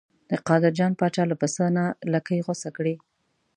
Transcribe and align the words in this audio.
د 0.29 0.31
قادر 0.47 0.71
جان 0.79 0.91
پاچا 0.99 1.23
له 1.27 1.35
پسه 1.41 1.65
نه 1.77 1.85
لکۍ 2.13 2.39
غوڅه 2.45 2.69
کړې. 2.77 2.95